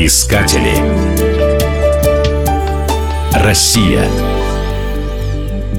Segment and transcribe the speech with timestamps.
[0.00, 0.76] Искатели.
[3.34, 4.04] Россия.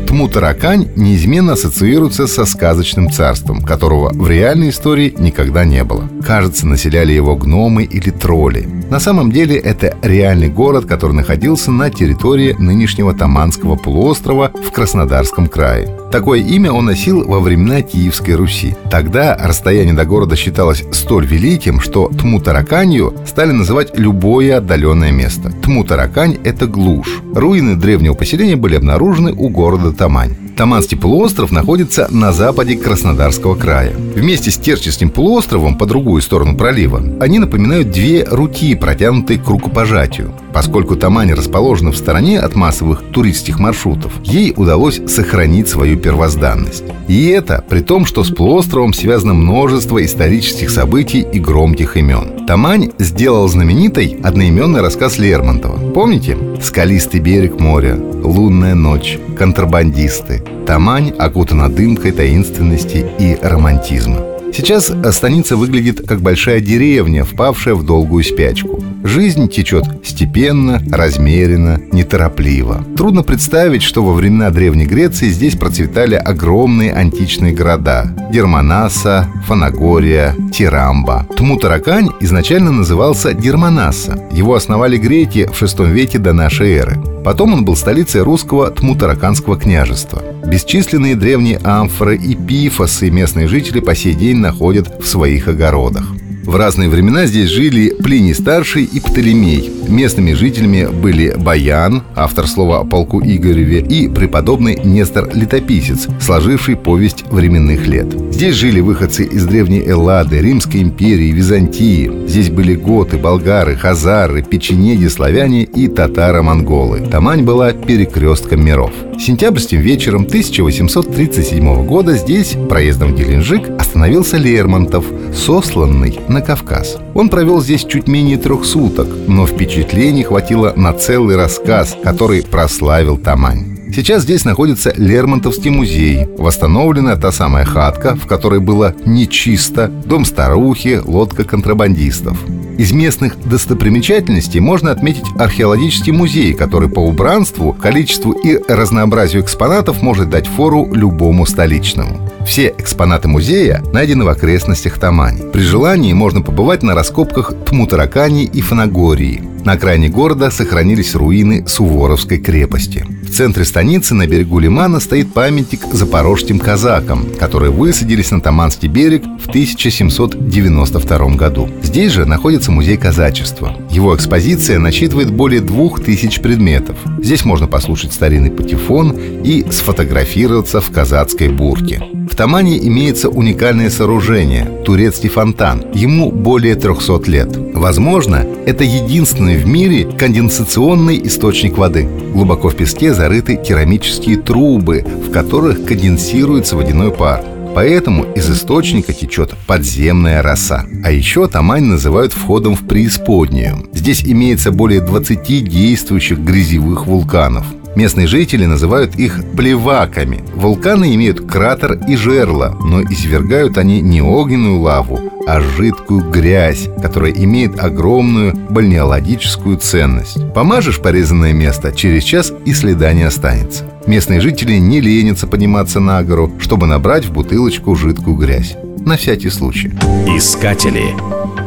[0.07, 6.09] Тму-таракань неизменно ассоциируется со сказочным царством, которого в реальной истории никогда не было.
[6.21, 8.67] Кажется, населяли его гномы или тролли.
[8.89, 15.47] На самом деле это реальный город, который находился на территории нынешнего Таманского полуострова в Краснодарском
[15.47, 15.95] крае.
[16.11, 18.75] Такое имя он носил во времена Киевской Руси.
[18.89, 25.49] Тогда расстояние до города считалось столь великим, что Тму-Тараканью стали называть любое отдаленное место.
[25.61, 27.21] Тму-Таракань– это глушь.
[27.35, 30.48] Руины древнего поселения были обнаружены у города Тамань.
[30.59, 33.95] Таманский полуостров находится на западе Краснодарского края.
[33.95, 40.33] Вместе с Керченским полуостровом по другую сторону пролива они напоминают две руки, протянутые к рукопожатию.
[40.59, 46.83] Поскольку Тамань расположена в стороне от массовых туристских маршрутов, ей удалось сохранить свою первозданность.
[47.07, 52.45] И это при том, что с полуостровом связано множество исторических событий и громких имен.
[52.45, 55.93] Тамань сделал знаменитой одноименный рассказ Лермонтова.
[55.93, 56.37] Помните?
[56.61, 64.28] «Скалистый берег моря», «Лунная ночь», «Контрабандисты», Тамань окутана дымкой таинственности и романтизма.
[64.53, 68.83] Сейчас станица выглядит как большая деревня, впавшая в долгую спячку.
[69.03, 72.83] Жизнь течет степенно, размеренно, неторопливо.
[72.97, 81.25] Трудно представить, что во времена Древней Греции здесь процветали огромные античные города– Дерманаса, Фанагория, Тирамба.
[81.37, 84.21] Тмутаракань изначально назывался Дерманаса.
[84.31, 86.97] Его основали греки в VI веке до нашей эры.
[87.23, 90.23] Потом он был столицей русского Тмутараканского княжества.
[90.45, 96.18] Бесчисленные древние амфоры и пифосы местные жители по сей день находят в своих огородах.
[96.49, 99.71] В разные времена здесь жили Плиний Старший и Птолемей.
[99.87, 107.23] Местными жителями были Баян, автор слова о полку Игореве, и преподобный Нестор Летописец, сложивший повесть
[107.29, 108.07] временных лет.
[108.31, 112.11] Здесь жили выходцы из древней Эллады, Римской империи, Византии.
[112.25, 117.01] Здесь были готы, болгары, хазары, печенеги, славяне и татаро-монголы.
[117.11, 118.91] Тамань была перекрестком миров.
[119.19, 126.97] Сентябрьским вечером 1837 года здесь, проездом в Геленджик, остановился Лермонтов, сосланный на Кавказ.
[127.13, 133.17] Он провел здесь чуть менее трех суток, но впечатлений хватило на целый рассказ, который прославил
[133.17, 133.78] Тамань.
[133.91, 141.01] Сейчас здесь находится Лермонтовский музей, восстановлена та самая хатка, в которой было нечисто, дом старухи,
[141.03, 142.37] лодка контрабандистов.
[142.77, 150.29] Из местных достопримечательностей можно отметить археологический музей, который по убранству, количеству и разнообразию экспонатов может
[150.29, 152.29] дать фору любому столичному.
[152.45, 155.51] Все экспонаты музея найдены в окрестностях Тамани.
[155.51, 159.43] При желании можно побывать на раскопках Тмутаракани и Фанагории.
[159.69, 163.05] На окраине города сохранились руины Суворовской крепости.
[163.21, 169.25] В центре станицы на берегу лимана стоит памятник запорожским казакам, которые высадились на Таманский берег
[169.39, 171.69] в 1792 году.
[171.83, 173.77] Здесь же находится музей казачества.
[173.91, 176.97] Его экспозиция насчитывает более двух тысяч предметов.
[177.19, 182.01] Здесь можно послушать старинный патефон и сфотографироваться в казацкой бурке.
[182.29, 185.83] В Тамане имеется уникальное сооружение– турецкий фонтан.
[185.93, 187.49] Ему более 300 лет.
[187.73, 192.07] Возможно, это единственный в мире конденсационный источник воды.
[192.33, 197.43] Глубоко в песке зарыты керамические трубы, в которых конденсируется водяной пар.
[197.75, 200.85] Поэтому из источника течет подземная роса.
[201.03, 203.87] А еще Тамань называют входом в преисподнюю.
[203.93, 207.65] Здесь имеется более 20 действующих грязевых вулканов.
[207.95, 210.43] Местные жители называют их плеваками.
[210.55, 217.31] Вулканы имеют кратер и жерло, но извергают они не огненную лаву, а жидкую грязь, которая
[217.31, 220.37] имеет огромную бальнеологическую ценность.
[220.53, 223.85] Помажешь порезанное место, через час и следа не останется.
[224.05, 228.75] Местные жители не ленятся подниматься на гору, чтобы набрать в бутылочку жидкую грязь.
[229.05, 229.91] На всякий случай.
[230.27, 231.15] Искатели.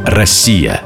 [0.05, 0.81] Россия.